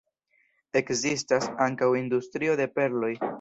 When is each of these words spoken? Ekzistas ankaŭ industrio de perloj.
Ekzistas 0.79 1.45
ankaŭ 1.67 1.91
industrio 2.01 2.57
de 2.63 2.69
perloj. 2.79 3.13